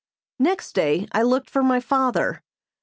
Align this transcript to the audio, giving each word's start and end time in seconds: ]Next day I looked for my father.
]Next 0.49 0.73
day 0.73 1.07
I 1.11 1.21
looked 1.21 1.47
for 1.47 1.61
my 1.61 1.79
father. 1.79 2.41